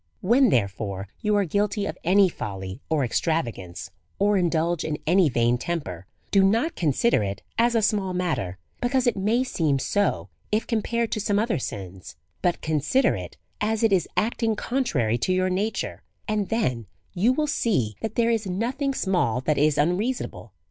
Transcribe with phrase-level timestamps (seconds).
[0.21, 5.29] When, therefore, you are guilty of any folly or ex travagance, or indulge in any
[5.29, 10.29] vain temper, do not consider it as a small matter, because it may seem so
[10.51, 15.31] if compared to some other sins; but consider it as it is acting contrary to
[15.31, 20.51] your nature, and then you will see that there is nothing small that is unreasonable.